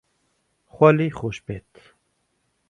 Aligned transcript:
خوا 0.73 0.89
لێی 0.97 1.11
خۆش 1.17 1.37
بێت 1.45 1.71